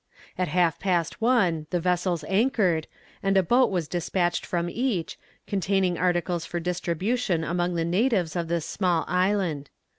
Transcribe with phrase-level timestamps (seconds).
[0.35, 2.87] At half past one the vessels anchored,
[3.21, 8.47] and a boat was despatched from each, containing articles for distribution among the natives of
[8.47, 9.69] this small island.